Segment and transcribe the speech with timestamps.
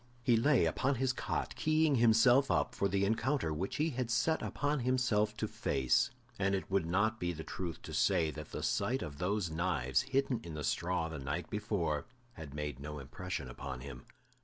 [0.23, 4.41] He lay upon his cot, keying himself up for the encounter which he had set
[4.41, 8.63] upon himself to face, and it would not be the truth to say that the
[8.63, 13.47] sight of those knives hidden in the straw the night before had made no impression
[13.47, 14.07] upon him.